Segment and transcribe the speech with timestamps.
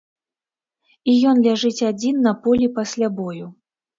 [1.11, 3.45] І ён ляжыць адзін на полі пасля бою.